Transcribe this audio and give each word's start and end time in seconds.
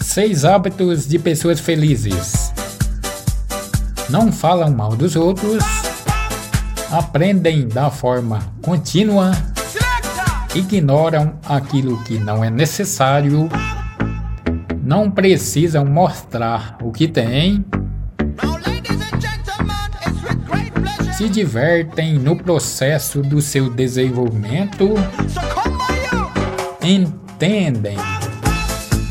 Seis 0.00 0.44
hábitos 0.44 1.08
de 1.08 1.18
pessoas 1.18 1.58
felizes. 1.58 2.52
Não 4.08 4.30
falam 4.30 4.70
mal 4.70 4.94
dos 4.94 5.16
outros, 5.16 5.64
aprendem 6.90 7.66
da 7.66 7.90
forma 7.90 8.38
contínua, 8.62 9.32
ignoram 10.54 11.34
aquilo 11.44 12.00
que 12.04 12.16
não 12.16 12.44
é 12.44 12.48
necessário, 12.48 13.48
não 14.80 15.10
precisam 15.10 15.84
mostrar 15.84 16.78
o 16.80 16.92
que 16.92 17.08
têm, 17.08 17.64
se 21.16 21.28
divertem 21.28 22.14
no 22.14 22.36
processo 22.36 23.22
do 23.22 23.40
seu 23.40 23.70
desenvolvimento, 23.70 24.94
entendem 26.82 27.96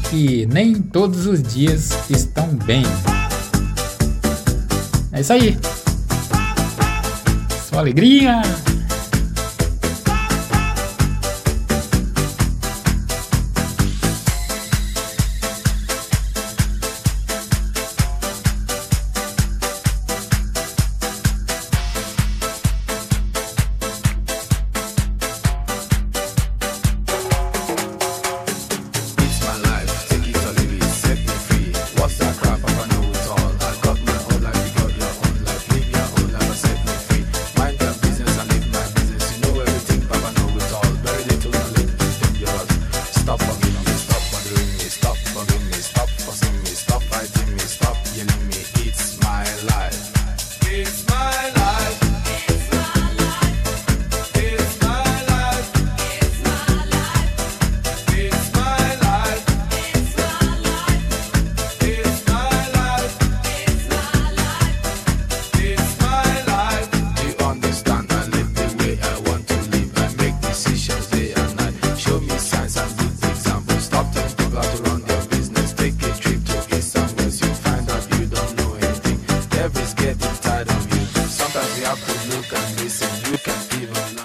que 0.09 0.45
nem 0.47 0.81
todos 0.81 1.25
os 1.25 1.41
dias 1.41 2.09
estão 2.09 2.47
bem. 2.65 2.83
É 5.13 5.21
isso 5.21 5.31
aí. 5.31 5.57
Só 7.69 7.79
alegria. 7.79 8.41